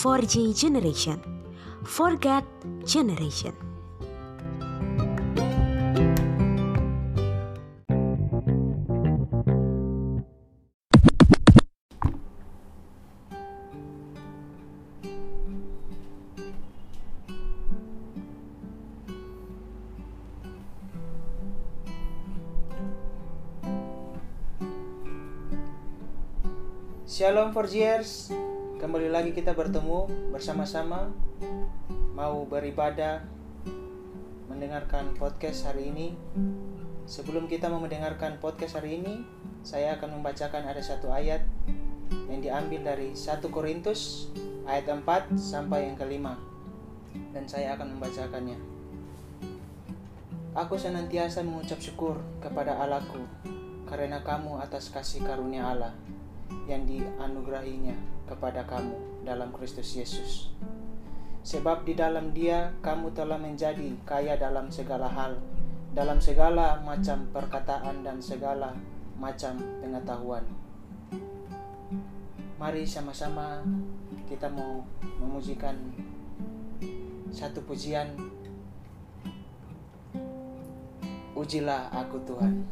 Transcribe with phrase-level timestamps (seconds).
[0.00, 1.20] 4G generation.
[1.84, 2.44] Forget
[2.86, 3.52] generation.
[27.06, 28.32] Shalom for years.
[28.80, 31.12] Kembali lagi kita bertemu bersama-sama
[32.16, 33.20] mau beribadah
[34.48, 36.16] mendengarkan podcast hari ini.
[37.04, 39.20] Sebelum kita mendengarkan podcast hari ini,
[39.60, 41.44] saya akan membacakan ada satu ayat
[42.32, 44.32] yang diambil dari 1 Korintus
[44.64, 46.40] ayat 4 sampai yang kelima.
[47.36, 48.56] Dan saya akan membacakannya.
[50.56, 53.28] Aku senantiasa mengucap syukur kepada Allahku
[53.84, 55.92] karena kamu atas kasih karunia Allah
[56.64, 60.54] yang dianugerahinya kepada kamu dalam Kristus Yesus.
[61.42, 65.42] Sebab di dalam Dia kamu telah menjadi kaya dalam segala hal,
[65.90, 68.78] dalam segala macam perkataan dan segala
[69.18, 70.46] macam pengetahuan.
[72.60, 73.66] Mari sama-sama
[74.30, 74.84] kita mau
[75.18, 75.74] memujikan
[77.34, 78.14] satu pujian
[81.40, 82.68] Ujilah aku Tuhan.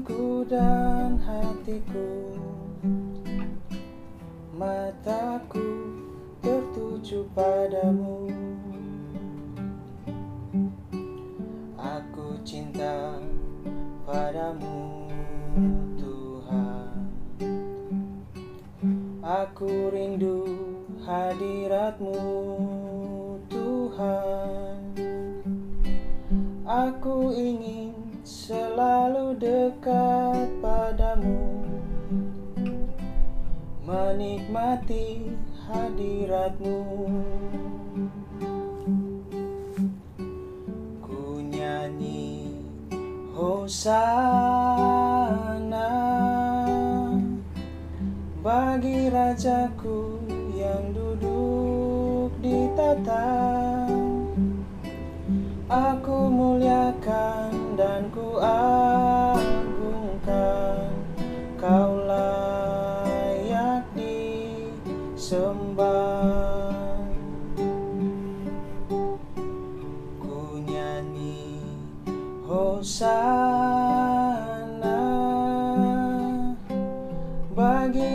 [0.00, 2.32] Batinku dan hatiku.
[4.56, 5.68] Mataku
[6.40, 8.32] tertuju padamu.
[11.76, 13.20] Aku cinta
[14.08, 15.08] padamu
[16.00, 16.96] Tuhan.
[19.20, 20.48] Aku rindu
[21.04, 22.16] hadiratmu
[23.52, 24.80] Tuhan.
[26.64, 27.79] Aku ingin
[34.20, 35.32] Menikmati
[35.64, 36.76] hadiratmu.
[41.00, 42.52] Ku nyanyi
[43.32, 43.88] Hosana
[48.44, 50.20] Bagi Rajaku
[50.52, 53.24] yang duduk di tata
[55.72, 58.36] Aku muliakan dan ku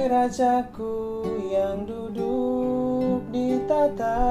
[0.05, 4.21] Rajaku yang duduk di tata.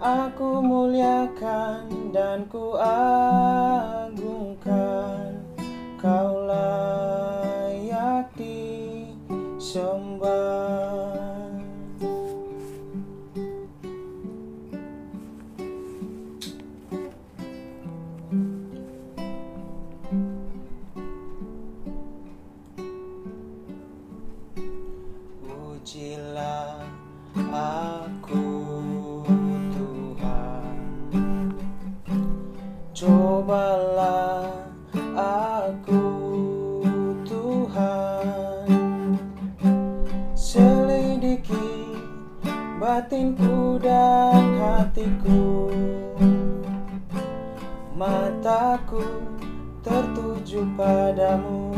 [0.00, 2.72] Aku muliakan dan ku
[42.94, 45.66] batinku dan hatiku.
[47.98, 49.02] Mataku
[49.82, 51.73] tertuju padamu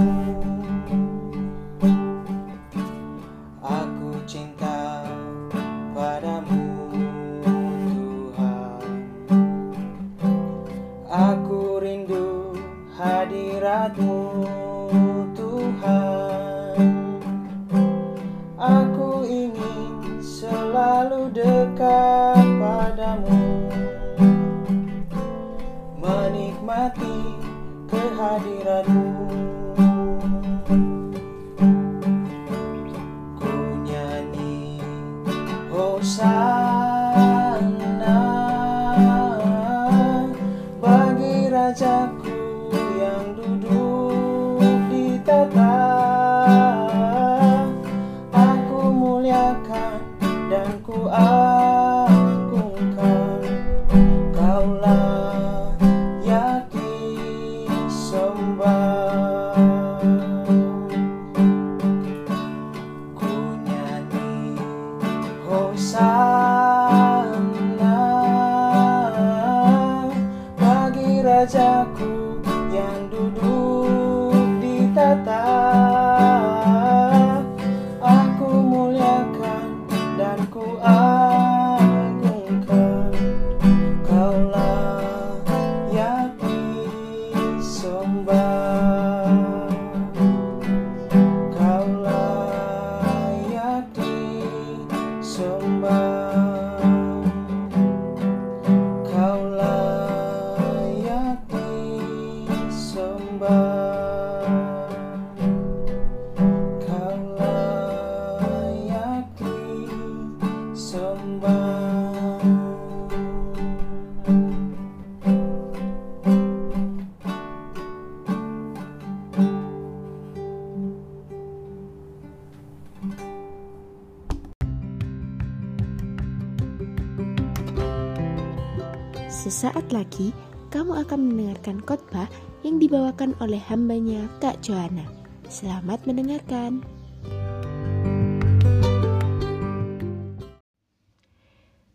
[129.96, 130.28] lagi,
[130.68, 132.28] kamu akan mendengarkan khotbah
[132.60, 135.08] yang dibawakan oleh hambanya Kak Joanna.
[135.48, 136.84] Selamat mendengarkan.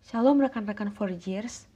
[0.02, 1.70] Shalom rekan-rekan Forgers.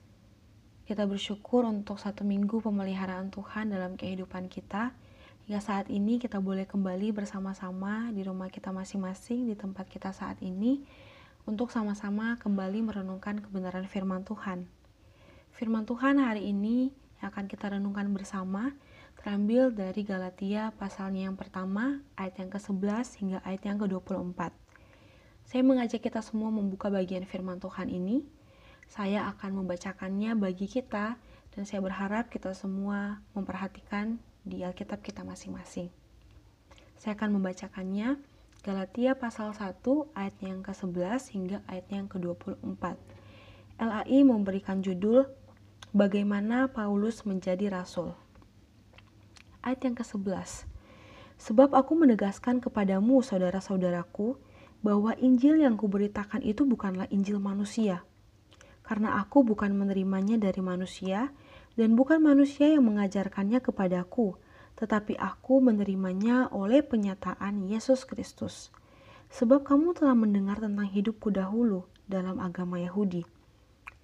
[0.89, 4.97] Kita bersyukur untuk satu minggu pemeliharaan Tuhan dalam kehidupan kita.
[5.45, 10.41] Hingga saat ini kita boleh kembali bersama-sama di rumah kita masing-masing, di tempat kita saat
[10.41, 10.81] ini,
[11.45, 14.84] untuk sama-sama kembali merenungkan kebenaran firman Tuhan.
[15.55, 16.91] Firman Tuhan hari ini
[17.23, 18.75] yang akan kita renungkan bersama
[19.15, 24.51] terambil dari Galatia pasalnya yang pertama, ayat yang ke-11 hingga ayat yang ke-24.
[25.47, 28.27] Saya mengajak kita semua membuka bagian firman Tuhan ini.
[28.91, 31.15] Saya akan membacakannya bagi kita
[31.55, 35.87] dan saya berharap kita semua memperhatikan di Alkitab kita masing-masing.
[36.99, 38.19] Saya akan membacakannya
[38.59, 39.71] Galatia pasal 1
[40.19, 42.99] ayat yang ke-11 hingga ayat yang ke-24.
[43.79, 45.44] LAI memberikan judul
[45.95, 48.11] Bagaimana Paulus menjadi rasul.
[49.63, 50.67] Ayat yang ke-11.
[51.39, 54.35] Sebab aku menegaskan kepadamu saudara-saudaraku
[54.83, 58.03] bahwa Injil yang kuberitakan itu bukanlah Injil manusia.
[58.83, 61.31] Karena aku bukan menerimanya dari manusia
[61.79, 64.35] dan bukan manusia yang mengajarkannya kepadaku,
[64.75, 68.67] tetapi aku menerimanya oleh penyataan Yesus Kristus.
[69.31, 73.34] Sebab kamu telah mendengar tentang hidupku dahulu dalam agama Yahudi.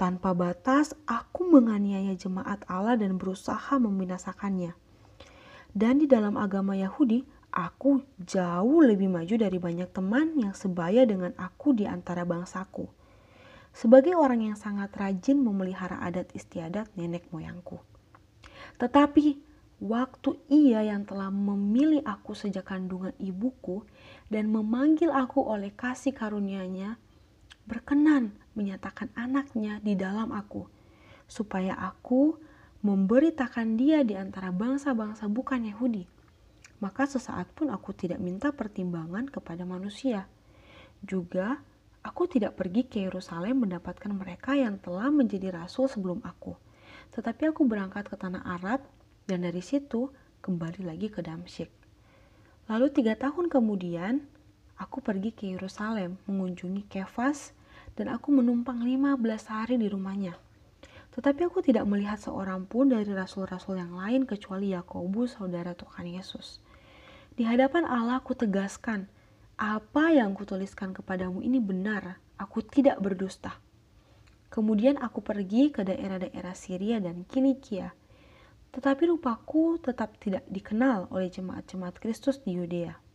[0.01, 4.73] Tanpa batas, aku menganiaya jemaat Allah dan berusaha membinasakannya.
[5.77, 7.21] Dan di dalam agama Yahudi,
[7.53, 12.89] aku jauh lebih maju dari banyak teman yang sebaya dengan aku di antara bangsaku.
[13.77, 17.77] Sebagai orang yang sangat rajin memelihara adat istiadat nenek moyangku.
[18.81, 19.37] Tetapi
[19.85, 23.85] waktu ia yang telah memilih aku sejak kandungan ibuku
[24.33, 26.97] dan memanggil aku oleh kasih karunia-Nya,
[27.65, 30.67] berkenan menyatakan anaknya di dalam aku,
[31.29, 32.35] supaya aku
[32.81, 36.09] memberitakan dia di antara bangsa-bangsa bukan Yahudi.
[36.81, 40.25] Maka sesaat pun aku tidak minta pertimbangan kepada manusia.
[41.05, 41.61] Juga
[42.01, 46.57] aku tidak pergi ke Yerusalem mendapatkan mereka yang telah menjadi rasul sebelum aku.
[47.13, 48.81] Tetapi aku berangkat ke tanah Arab
[49.29, 50.09] dan dari situ
[50.41, 51.69] kembali lagi ke Damsyik.
[52.65, 54.25] Lalu tiga tahun kemudian,
[54.81, 57.53] aku pergi ke Yerusalem mengunjungi Kefas
[57.93, 59.21] dan aku menumpang 15
[59.53, 60.33] hari di rumahnya.
[61.13, 66.63] Tetapi aku tidak melihat seorang pun dari rasul-rasul yang lain kecuali Yakobus, saudara Tuhan Yesus.
[67.37, 69.05] Di hadapan Allah aku tegaskan,
[69.61, 73.61] apa yang kutuliskan kepadamu ini benar, aku tidak berdusta.
[74.49, 77.93] Kemudian aku pergi ke daerah-daerah Syria dan Kilikia.
[78.71, 83.10] Tetapi rupaku tetap tidak dikenal oleh jemaat-jemaat Kristus di Yudea.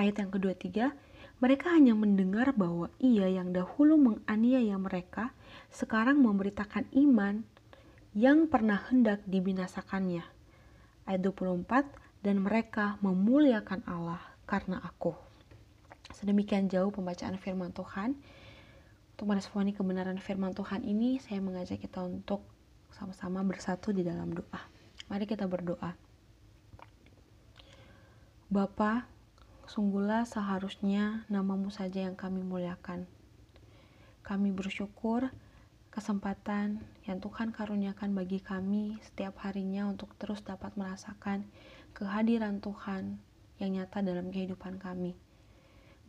[0.00, 0.96] Ayat yang kedua tiga,
[1.44, 5.36] mereka hanya mendengar bahwa ia yang dahulu menganiaya mereka
[5.68, 7.44] sekarang memberitakan iman
[8.16, 10.24] yang pernah hendak dibinasakannya.
[11.04, 15.12] Ayat 24, dan mereka memuliakan Allah karena aku.
[16.16, 18.16] Sedemikian jauh pembacaan firman Tuhan.
[19.12, 22.40] Untuk meresponi kebenaran firman Tuhan ini, saya mengajak kita untuk
[22.88, 24.64] sama-sama bersatu di dalam doa.
[25.12, 25.92] Mari kita berdoa.
[28.48, 29.19] Bapa,
[29.70, 33.06] sungguhlah seharusnya namamu saja yang kami muliakan.
[34.26, 35.30] Kami bersyukur
[35.94, 41.46] kesempatan yang Tuhan karuniakan bagi kami setiap harinya untuk terus dapat merasakan
[41.94, 43.22] kehadiran Tuhan
[43.62, 45.14] yang nyata dalam kehidupan kami.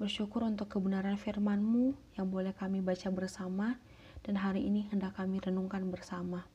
[0.01, 3.77] Bersyukur untuk kebenaran firman-Mu yang boleh kami baca bersama
[4.25, 6.49] dan hari ini hendak kami renungkan bersama.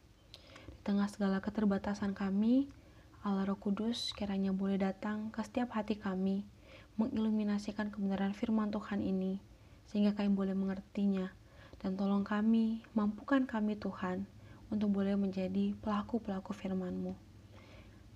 [0.67, 2.67] Di tengah segala keterbatasan kami,
[3.23, 6.47] Allah Roh Kudus kiranya boleh datang ke setiap hati kami,
[6.97, 9.41] mengiluminasikan kebenaran firman Tuhan ini,
[9.88, 11.33] sehingga kami boleh mengertinya.
[11.76, 14.25] Dan tolong kami, mampukan kami Tuhan,
[14.73, 17.15] untuk boleh menjadi pelaku-pelaku firman-Mu.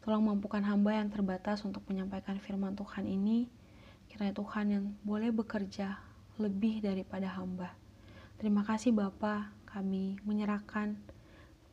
[0.01, 3.53] Tolong mampukan hamba yang terbatas untuk menyampaikan firman Tuhan ini,
[4.09, 6.01] kiranya Tuhan yang boleh bekerja
[6.41, 7.77] lebih daripada hamba.
[8.41, 10.97] Terima kasih Bapa, kami menyerahkan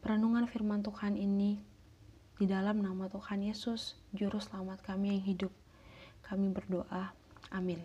[0.03, 1.63] perenungan firman Tuhan ini
[2.37, 5.66] di dalam nama Tuhan Yesus, Juru Selamat kami yang hidup.
[6.25, 7.13] Kami berdoa.
[7.51, 7.81] Amin.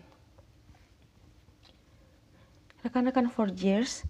[2.83, 4.03] Rekan-rekan Forgers,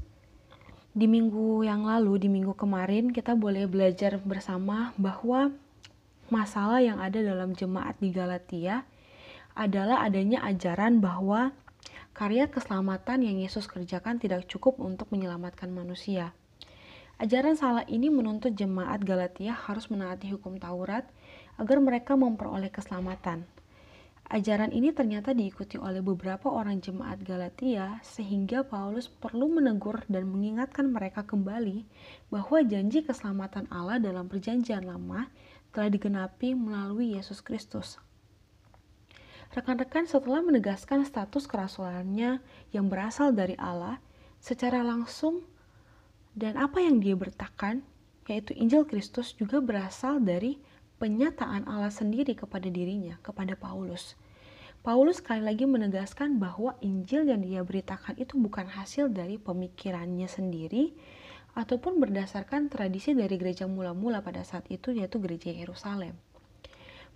[0.93, 5.49] di minggu yang lalu, di minggu kemarin, kita boleh belajar bersama bahwa
[6.29, 8.85] masalah yang ada dalam jemaat di Galatia
[9.53, 11.53] adalah adanya ajaran bahwa
[12.13, 16.33] karya keselamatan yang Yesus kerjakan tidak cukup untuk menyelamatkan manusia.
[17.21, 21.05] Ajaran salah ini menuntut jemaat Galatia harus menaati hukum Taurat
[21.61, 23.45] agar mereka memperoleh keselamatan.
[24.31, 30.87] Ajaran ini ternyata diikuti oleh beberapa orang jemaat Galatia, sehingga Paulus perlu menegur dan mengingatkan
[30.89, 31.83] mereka kembali
[32.31, 35.27] bahwa janji keselamatan Allah dalam Perjanjian Lama
[35.75, 37.99] telah digenapi melalui Yesus Kristus.
[39.53, 42.41] Rekan-rekan, setelah menegaskan status kerasulannya
[42.73, 44.01] yang berasal dari Allah
[44.41, 45.45] secara langsung,
[46.33, 47.85] dan apa yang dia bertakan,
[48.25, 50.57] yaitu Injil Kristus, juga berasal dari
[51.03, 54.15] penyataan Allah sendiri kepada dirinya, kepada Paulus.
[54.87, 60.95] Paulus sekali lagi menegaskan bahwa Injil yang dia beritakan itu bukan hasil dari pemikirannya sendiri
[61.59, 66.15] ataupun berdasarkan tradisi dari gereja mula-mula pada saat itu yaitu gereja Yerusalem.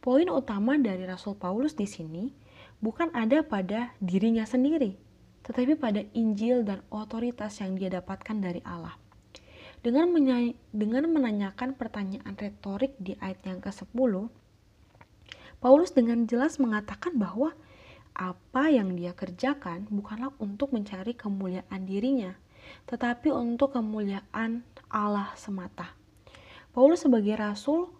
[0.03, 2.35] Poin utama dari Rasul Paulus di sini
[2.83, 4.99] bukan ada pada dirinya sendiri,
[5.47, 9.06] tetapi pada Injil dan otoritas yang dia dapatkan dari Allah.
[9.85, 10.09] Dengan,
[10.73, 14.29] dengan menanyakan pertanyaan retorik di ayat yang ke-10,
[15.57, 17.53] Paulus dengan jelas mengatakan bahwa
[18.17, 22.33] apa yang dia kerjakan bukanlah untuk mencari kemuliaan dirinya,
[22.89, 25.93] tetapi untuk kemuliaan Allah semata.
[26.73, 27.93] Paulus sebagai rasul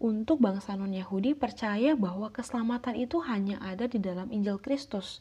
[0.00, 5.20] untuk bangsa non-Yahudi percaya bahwa keselamatan itu hanya ada di dalam Injil Kristus,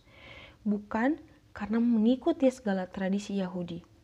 [0.63, 1.19] bukan
[1.51, 3.96] karena mengikuti segala tradisi Yahudi.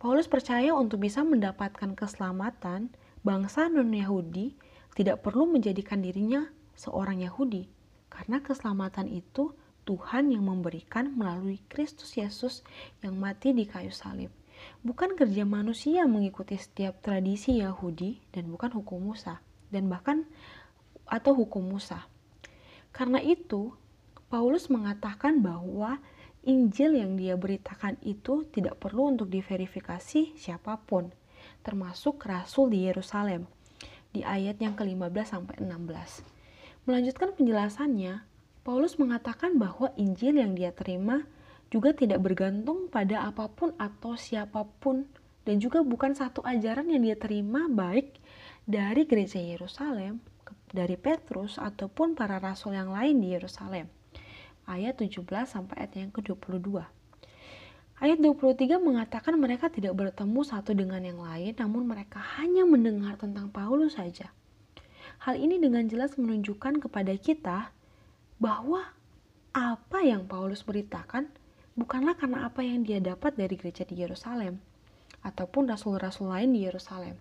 [0.00, 2.88] Paulus percaya untuk bisa mendapatkan keselamatan,
[3.20, 4.56] bangsa non-Yahudi
[4.96, 7.68] tidak perlu menjadikan dirinya seorang Yahudi,
[8.08, 9.52] karena keselamatan itu
[9.84, 12.64] Tuhan yang memberikan melalui Kristus Yesus
[13.04, 14.32] yang mati di kayu salib.
[14.80, 20.24] Bukan kerja manusia mengikuti setiap tradisi Yahudi dan bukan hukum Musa dan bahkan
[21.04, 22.08] atau hukum Musa.
[22.88, 23.76] Karena itu,
[24.32, 26.00] Paulus mengatakan bahwa
[26.40, 31.12] Injil yang dia beritakan itu tidak perlu untuk diverifikasi siapa pun,
[31.60, 33.44] termasuk rasul di Yerusalem,
[34.08, 36.88] di ayat yang ke-15 sampai 16.
[36.88, 38.24] Melanjutkan penjelasannya,
[38.64, 41.28] Paulus mengatakan bahwa Injil yang dia terima
[41.68, 45.04] juga tidak bergantung pada apa pun atau siapa pun
[45.44, 48.16] dan juga bukan satu ajaran yang dia terima baik
[48.64, 50.24] dari gereja Yerusalem,
[50.72, 53.99] dari Petrus ataupun para rasul yang lain di Yerusalem
[54.68, 56.84] ayat 17 sampai ayat yang ke-22.
[58.00, 63.52] Ayat 23 mengatakan mereka tidak bertemu satu dengan yang lain, namun mereka hanya mendengar tentang
[63.52, 64.32] Paulus saja.
[65.20, 67.68] Hal ini dengan jelas menunjukkan kepada kita
[68.40, 68.88] bahwa
[69.52, 71.28] apa yang Paulus beritakan
[71.76, 74.56] bukanlah karena apa yang dia dapat dari gereja di Yerusalem
[75.20, 77.20] ataupun rasul-rasul lain di Yerusalem.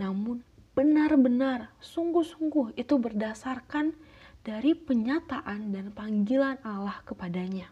[0.00, 0.40] Namun
[0.72, 3.92] benar-benar sungguh-sungguh itu berdasarkan
[4.48, 7.68] dari penyataan dan panggilan Allah kepadanya.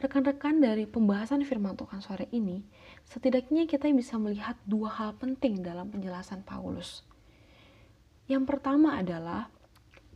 [0.00, 2.64] Rekan-rekan dari pembahasan firman Tuhan sore ini,
[3.04, 7.04] setidaknya kita bisa melihat dua hal penting dalam penjelasan Paulus.
[8.24, 9.52] Yang pertama adalah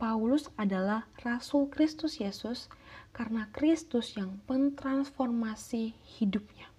[0.01, 2.65] Paulus adalah rasul Kristus Yesus
[3.13, 6.73] karena Kristus yang pentransformasi hidupnya.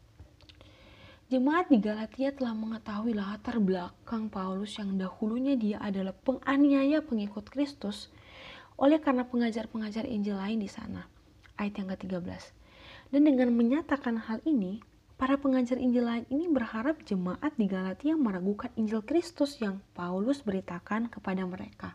[1.30, 8.10] Jemaat di Galatia telah mengetahui latar belakang Paulus yang dahulunya dia adalah penganiaya pengikut Kristus
[8.75, 11.07] oleh karena pengajar-pengajar Injil lain di sana.
[11.54, 12.43] Ayat yang ke-13.
[13.14, 14.83] Dan dengan menyatakan hal ini,
[15.14, 21.07] para pengajar Injil lain ini berharap jemaat di Galatia meragukan Injil Kristus yang Paulus beritakan
[21.07, 21.95] kepada mereka.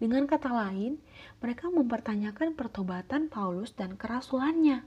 [0.00, 0.98] Dengan kata lain,
[1.38, 4.82] mereka mempertanyakan pertobatan Paulus dan kerasulannya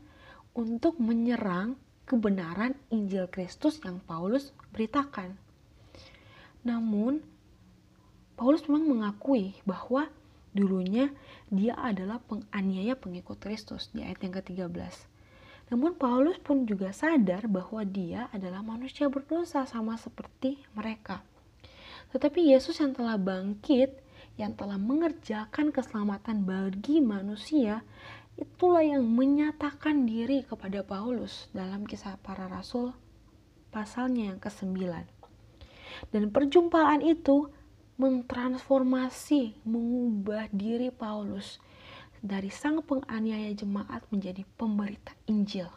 [0.58, 1.78] untuk menyerang
[2.10, 5.38] kebenaran Injil Kristus yang Paulus beritakan.
[6.66, 7.22] Namun,
[8.36, 10.10] Paulus memang mengakui bahwa
[10.56, 11.12] Dulunya
[11.52, 14.72] dia adalah penganiaya pengikut Kristus di ayat yang ke-13.
[15.68, 21.26] Namun Paulus pun juga sadar bahwa dia adalah manusia berdosa sama seperti mereka.
[22.16, 24.00] Tetapi Yesus yang telah bangkit,
[24.40, 27.84] yang telah mengerjakan keselamatan bagi manusia,
[28.40, 32.96] itulah yang menyatakan diri kepada Paulus dalam kisah para rasul
[33.76, 34.80] pasalnya yang ke-9.
[36.16, 37.52] Dan perjumpaan itu
[37.96, 41.64] mentransformasi, mengubah diri Paulus
[42.20, 45.72] dari sang penganiaya jemaat menjadi pemberita Injil.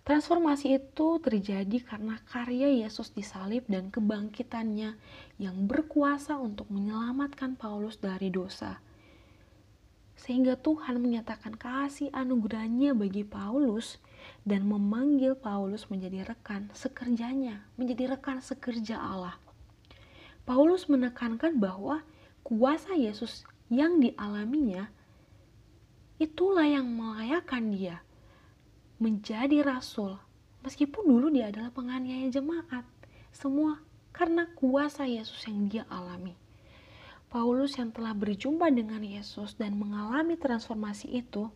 [0.00, 4.96] Transformasi itu terjadi karena karya Yesus disalib dan kebangkitannya
[5.36, 8.80] yang berkuasa untuk menyelamatkan Paulus dari dosa.
[10.16, 14.00] Sehingga Tuhan menyatakan kasih anugerahnya bagi Paulus
[14.48, 19.36] dan memanggil Paulus menjadi rekan sekerjanya, menjadi rekan sekerja Allah.
[20.50, 22.02] Paulus menekankan bahwa
[22.42, 24.90] kuasa Yesus yang dialaminya
[26.18, 28.02] itulah yang melayakkan dia
[28.98, 30.18] menjadi rasul.
[30.66, 32.82] Meskipun dulu dia adalah penganiaya jemaat
[33.30, 33.78] semua
[34.10, 36.34] karena kuasa Yesus yang dia alami.
[37.30, 41.46] Paulus yang telah berjumpa dengan Yesus dan mengalami transformasi itu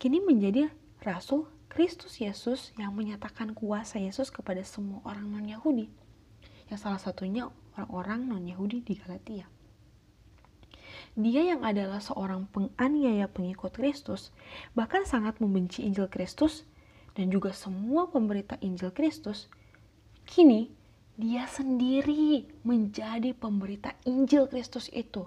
[0.00, 0.72] kini menjadi
[1.04, 5.92] rasul Kristus Yesus yang menyatakan kuasa Yesus kepada semua orang non-Yahudi.
[6.72, 9.44] Yang salah satunya orang-orang non-Yahudi di Galatia
[11.16, 14.36] dia yang adalah seorang penganiaya pengikut Kristus,
[14.76, 16.68] bahkan sangat membenci Injil Kristus
[17.16, 19.48] dan juga semua pemberita Injil Kristus,
[20.28, 20.68] kini
[21.16, 25.24] dia sendiri menjadi pemberita Injil Kristus itu.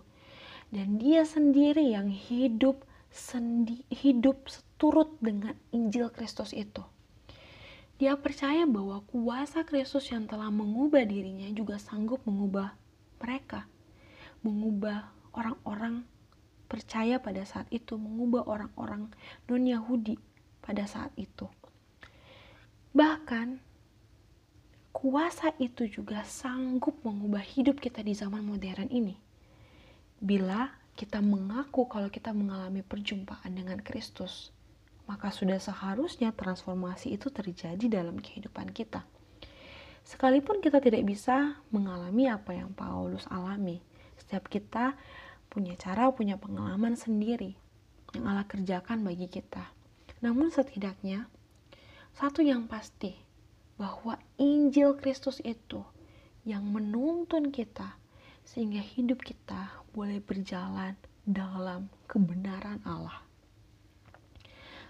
[0.70, 6.86] Dan dia sendiri yang hidup sendi, hidup seturut dengan Injil Kristus itu.
[8.00, 12.72] Dia percaya bahwa kuasa Kristus yang telah mengubah dirinya juga sanggup mengubah
[13.20, 13.68] mereka,
[14.40, 16.08] mengubah orang-orang
[16.72, 19.12] percaya pada saat itu, mengubah orang-orang
[19.52, 20.16] non-Yahudi
[20.64, 21.52] pada saat itu.
[22.96, 23.60] Bahkan,
[24.96, 29.20] kuasa itu juga sanggup mengubah hidup kita di zaman modern ini.
[30.24, 34.56] Bila kita mengaku kalau kita mengalami perjumpaan dengan Kristus,
[35.10, 39.02] maka sudah seharusnya transformasi itu terjadi dalam kehidupan kita.
[40.06, 43.82] Sekalipun kita tidak bisa mengalami apa yang Paulus alami,
[44.22, 44.94] setiap kita
[45.50, 47.58] punya cara, punya pengalaman sendiri
[48.14, 49.66] yang Allah kerjakan bagi kita.
[50.22, 51.26] Namun setidaknya,
[52.14, 53.18] satu yang pasti,
[53.82, 55.82] bahwa Injil Kristus itu
[56.46, 57.98] yang menuntun kita
[58.46, 63.29] sehingga hidup kita boleh berjalan dalam kebenaran Allah.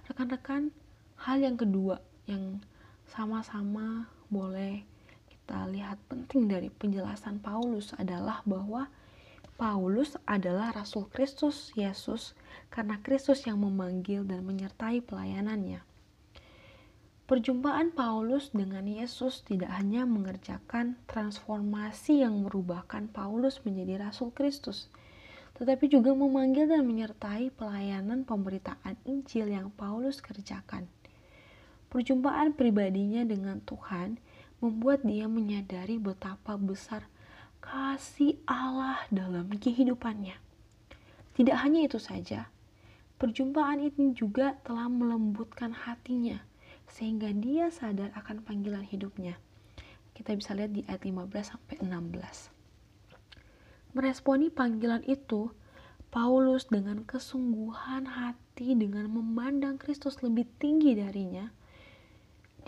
[0.09, 0.73] Rekan-rekan,
[1.21, 2.57] hal yang kedua yang
[3.05, 4.81] sama-sama boleh
[5.29, 8.89] kita lihat penting dari penjelasan Paulus adalah bahwa
[9.61, 12.33] Paulus adalah Rasul Kristus Yesus
[12.73, 15.85] karena Kristus yang memanggil dan menyertai pelayanannya.
[17.29, 24.89] Perjumpaan Paulus dengan Yesus tidak hanya mengerjakan transformasi yang merubahkan Paulus menjadi Rasul Kristus,
[25.59, 30.87] tetapi juga memanggil dan menyertai pelayanan pemberitaan Injil yang Paulus kerjakan.
[31.91, 34.23] Perjumpaan pribadinya dengan Tuhan
[34.63, 37.11] membuat dia menyadari betapa besar
[37.59, 40.39] kasih Allah dalam kehidupannya.
[41.35, 42.47] Tidak hanya itu saja,
[43.19, 46.39] perjumpaan ini juga telah melembutkan hatinya
[46.87, 49.35] sehingga dia sadar akan panggilan hidupnya.
[50.15, 52.58] Kita bisa lihat di ayat 15 sampai 16.
[53.97, 55.49] Meresponi panggilan itu,
[56.13, 61.49] Paulus dengan kesungguhan hati dengan memandang Kristus lebih tinggi darinya,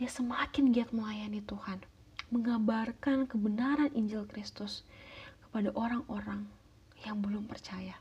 [0.02, 1.86] dia semakin giat melayani Tuhan
[2.32, 4.88] mengabarkan kebenaran Injil Kristus
[5.46, 6.48] kepada orang-orang
[7.04, 8.00] yang belum percaya.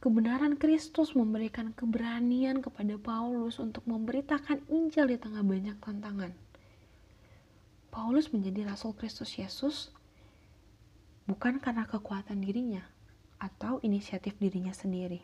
[0.00, 6.32] Kebenaran Kristus memberikan keberanian kepada Paulus untuk memberitakan Injil di tengah banyak tantangan.
[7.92, 9.92] Paulus menjadi rasul Kristus Yesus
[11.30, 12.82] bukan karena kekuatan dirinya
[13.38, 15.22] atau inisiatif dirinya sendiri.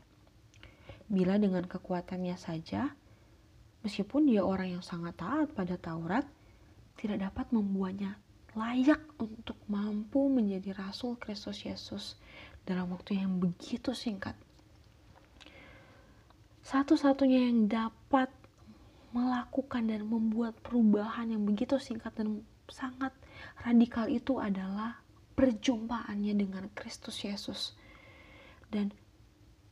[1.10, 2.94] Bila dengan kekuatannya saja,
[3.82, 6.22] meskipun dia orang yang sangat taat pada Taurat,
[6.94, 8.14] tidak dapat membuatnya
[8.54, 12.14] layak untuk mampu menjadi rasul Kristus Yesus
[12.62, 14.38] dalam waktu yang begitu singkat.
[16.62, 18.30] Satu-satunya yang dapat
[19.10, 23.14] melakukan dan membuat perubahan yang begitu singkat dan sangat
[23.62, 25.05] radikal itu adalah
[25.36, 27.76] perjumpaannya dengan Kristus Yesus
[28.72, 28.90] dan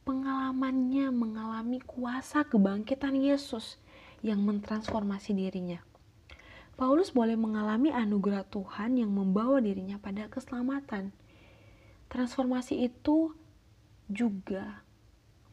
[0.04, 3.80] pengalamannya mengalami kuasa kebangkitan Yesus
[4.20, 5.80] yang mentransformasi dirinya.
[6.74, 11.14] Paulus boleh mengalami anugerah Tuhan yang membawa dirinya pada keselamatan.
[12.12, 13.32] Transformasi itu
[14.10, 14.84] juga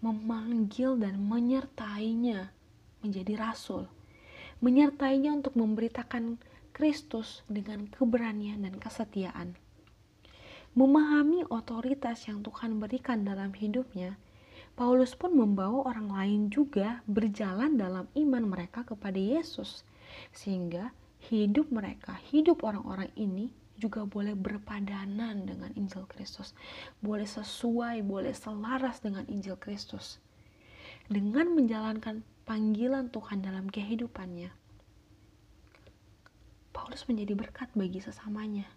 [0.01, 2.49] memanggil dan menyertainya
[3.05, 3.85] menjadi rasul,
[4.59, 6.41] menyertainya untuk memberitakan
[6.73, 9.53] Kristus dengan keberanian dan kesetiaan.
[10.71, 14.15] Memahami otoritas yang Tuhan berikan dalam hidupnya,
[14.71, 19.83] Paulus pun membawa orang lain juga berjalan dalam iman mereka kepada Yesus,
[20.31, 20.95] sehingga
[21.27, 26.55] hidup mereka, hidup orang-orang ini juga boleh berpadanan dengan Injil Kristus.
[27.03, 30.23] Boleh sesuai, boleh selaras dengan Injil Kristus.
[31.11, 34.55] Dengan menjalankan panggilan Tuhan dalam kehidupannya,
[36.71, 38.69] Paulus menjadi berkat bagi sesamanya.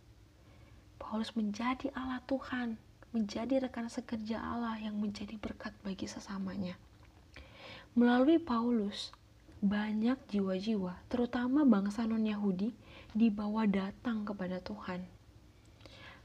[1.05, 2.81] Paulus menjadi Allah Tuhan,
[3.12, 6.81] menjadi rekan sekerja Allah yang menjadi berkat bagi sesamanya.
[7.93, 9.12] Melalui Paulus,
[9.61, 12.73] banyak jiwa-jiwa, terutama bangsa non-Yahudi,
[13.12, 15.05] dibawa datang kepada Tuhan.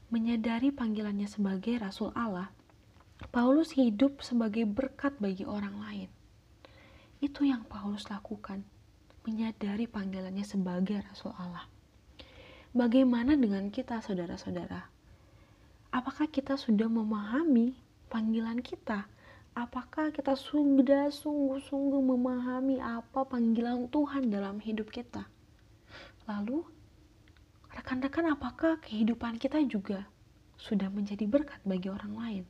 [0.08, 2.48] Menyadari panggilannya sebagai Rasul Allah,
[3.28, 6.08] Paulus hidup sebagai berkat bagi orang lain.
[7.20, 8.64] Itu yang Paulus lakukan,
[9.28, 11.68] menyadari panggilannya sebagai Rasul Allah.
[12.70, 14.86] Bagaimana dengan kita, saudara-saudara?
[15.90, 17.74] Apakah kita sudah memahami
[18.06, 19.10] panggilan kita?
[19.58, 25.26] apakah kita sudah sungguh-sungguh memahami apa panggilan Tuhan dalam hidup kita?
[26.30, 26.62] Lalu,
[27.74, 30.06] rekan-rekan, apakah kehidupan kita juga
[30.60, 32.44] sudah menjadi berkat bagi orang lain?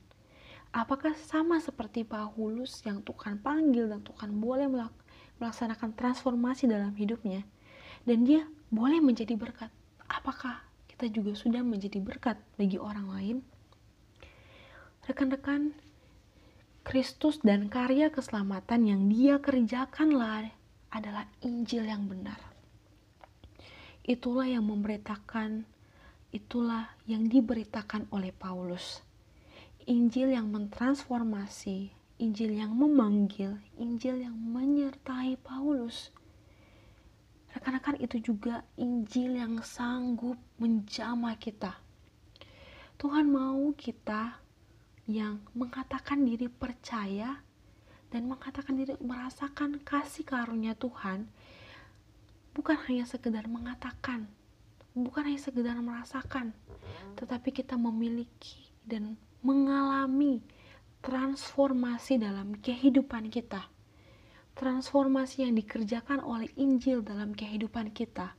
[0.71, 4.71] Apakah sama seperti Paulus yang Tuhan panggil dan Tuhan boleh
[5.43, 7.43] melaksanakan transformasi dalam hidupnya,
[8.07, 9.73] dan dia boleh menjadi berkat?
[10.11, 13.37] Apakah kita juga sudah menjadi berkat bagi orang lain?
[15.07, 15.71] Rekan-rekan,
[16.83, 20.51] Kristus dan karya keselamatan yang dia kerjakanlah
[20.91, 22.43] adalah Injil yang benar.
[24.03, 25.63] Itulah yang memberitakan,
[26.35, 29.07] itulah yang diberitakan oleh Paulus.
[29.87, 36.11] Injil yang mentransformasi, Injil yang memanggil, Injil yang menyertai Paulus.
[37.61, 41.77] Rekan-rekan itu juga Injil yang sanggup menjamah kita.
[42.97, 44.41] Tuhan mau kita
[45.05, 47.45] yang mengatakan diri percaya
[48.09, 51.29] dan mengatakan diri merasakan kasih karunia Tuhan
[52.55, 54.27] bukan hanya sekedar mengatakan,
[54.97, 56.51] bukan hanya sekedar merasakan,
[57.15, 60.43] tetapi kita memiliki dan mengalami
[61.01, 63.71] transformasi dalam kehidupan kita.
[64.59, 68.35] Transformasi yang dikerjakan oleh Injil dalam kehidupan kita,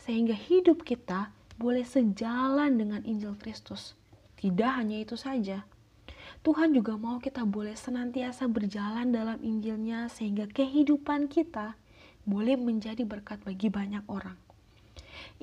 [0.00, 3.96] sehingga hidup kita boleh sejalan dengan Injil Kristus.
[4.36, 5.64] Tidak hanya itu saja,
[6.46, 11.74] Tuhan juga mau kita boleh senantiasa berjalan dalam Injilnya sehingga kehidupan kita
[12.22, 14.38] boleh menjadi berkat bagi banyak orang.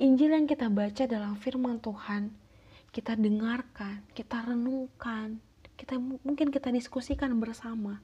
[0.00, 2.32] Injil yang kita baca dalam firman Tuhan,
[2.88, 5.40] kita dengarkan, kita renungkan,
[5.76, 8.00] kita mungkin kita diskusikan bersama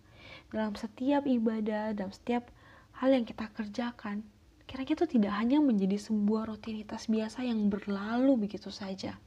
[0.51, 2.51] dalam setiap ibadah, dalam setiap
[2.99, 4.27] hal yang kita kerjakan.
[4.67, 9.19] Kira-kira itu tidak hanya menjadi sebuah rutinitas biasa yang berlalu begitu saja.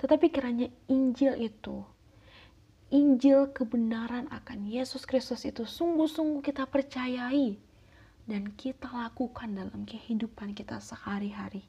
[0.00, 1.86] Tetapi kiranya Injil itu
[2.90, 7.54] Injil kebenaran akan Yesus Kristus itu sungguh-sungguh kita percayai
[8.26, 11.62] dan kita lakukan dalam kehidupan kita sehari-hari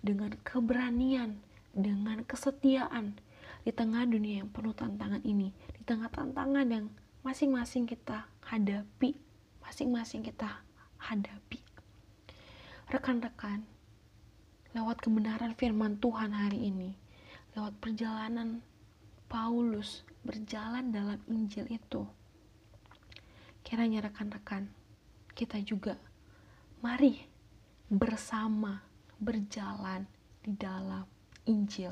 [0.00, 1.36] dengan keberanian,
[1.76, 3.20] dengan kesetiaan
[3.68, 6.88] di tengah dunia yang penuh tantangan ini, di tengah tantangan yang
[7.26, 9.18] masing-masing kita hadapi,
[9.58, 10.62] masing-masing kita
[10.94, 11.58] hadapi.
[12.86, 13.66] Rekan-rekan,
[14.70, 16.94] lewat kebenaran firman Tuhan hari ini,
[17.58, 18.62] lewat perjalanan
[19.26, 22.06] Paulus berjalan dalam Injil itu.
[23.66, 24.70] Kiranya rekan-rekan,
[25.34, 25.98] kita juga
[26.78, 27.26] mari
[27.90, 28.86] bersama
[29.18, 30.06] berjalan
[30.46, 31.02] di dalam
[31.50, 31.90] Injil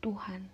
[0.00, 0.48] Tuhan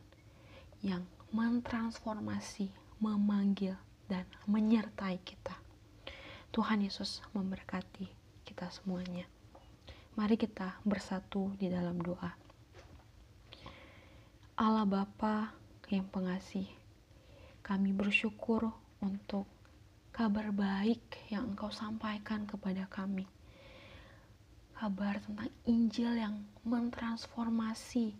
[0.83, 2.67] yang mentransformasi,
[2.99, 3.79] memanggil,
[4.13, 5.57] dan menyertai kita.
[6.53, 8.05] Tuhan Yesus memberkati
[8.45, 9.25] kita semuanya.
[10.13, 12.29] Mari kita bersatu di dalam doa.
[14.61, 15.57] Allah Bapa
[15.89, 16.69] yang pengasih,
[17.65, 18.69] kami bersyukur
[19.01, 19.49] untuk
[20.13, 21.01] kabar baik
[21.33, 23.25] yang Engkau sampaikan kepada kami.
[24.77, 28.13] Kabar tentang Injil yang mentransformasi,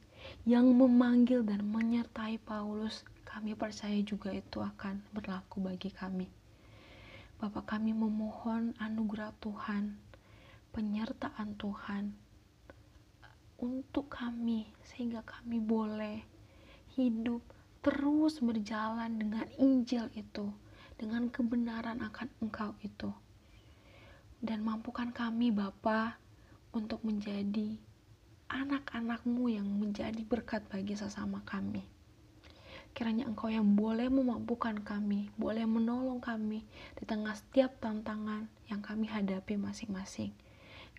[0.49, 6.29] yang memanggil dan menyertai Paulus, kami percaya juga itu akan berlaku bagi kami.
[7.41, 9.97] Bapak kami memohon anugerah Tuhan,
[10.77, 12.13] penyertaan Tuhan
[13.57, 16.21] untuk kami sehingga kami boleh
[16.93, 17.41] hidup
[17.81, 20.53] terus berjalan dengan Injil itu,
[21.01, 23.09] dengan kebenaran akan Engkau itu.
[24.45, 26.21] Dan mampukan kami Bapa
[26.77, 27.81] untuk menjadi
[28.53, 31.92] anak-anakmu yang menjadi berkat bagi sesama kami.
[32.93, 36.65] Kiranya Engkau yang boleh memampukan kami, boleh menolong kami
[36.97, 40.37] di tengah setiap tantangan yang kami hadapi masing-masing.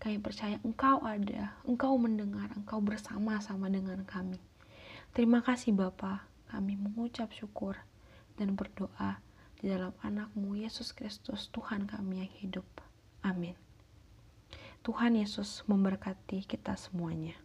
[0.01, 4.41] Kami percaya Engkau ada, Engkau mendengar, Engkau bersama-sama dengan kami.
[5.13, 7.77] Terima kasih Bapak kami mengucap syukur
[8.37, 9.21] dan berdoa
[9.61, 12.65] di dalam anakmu Yesus Kristus Tuhan kami yang hidup.
[13.21, 13.53] Amin.
[14.83, 17.37] Tuhan Yesus memberkati kita semuanya.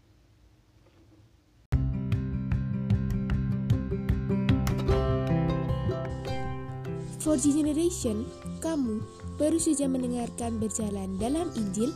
[7.19, 8.31] For the Generation,
[8.63, 9.03] kamu
[9.43, 11.91] baru saja mendengarkan berjalan dalam Injil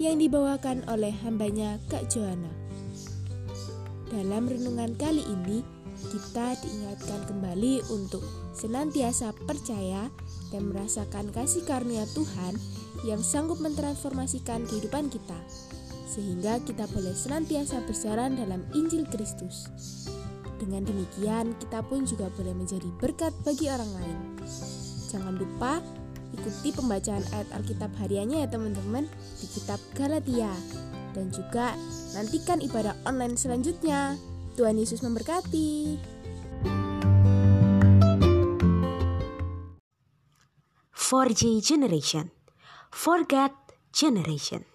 [0.00, 2.48] yang dibawakan oleh hambanya Kak Joanna.
[4.08, 5.60] Dalam renungan kali ini,
[6.08, 8.24] kita diingatkan kembali untuk
[8.56, 10.08] senantiasa percaya
[10.48, 12.56] dan merasakan kasih karunia Tuhan
[13.04, 15.36] yang sanggup mentransformasikan kehidupan kita,
[16.08, 19.68] sehingga kita boleh senantiasa berjalan dalam Injil Kristus.
[20.62, 24.18] Dengan demikian, kita pun juga boleh menjadi berkat bagi orang lain.
[25.10, 25.82] Jangan lupa
[26.30, 29.10] ikuti pembacaan ayat Alkitab hariannya ya teman-teman
[29.42, 30.54] di kitab Galatia.
[31.18, 31.74] Dan juga
[32.14, 34.14] nantikan ibadah online selanjutnya.
[34.54, 35.98] Tuhan Yesus memberkati.
[40.94, 42.30] For J Generation.
[42.94, 43.52] Forget
[43.90, 44.71] Generation.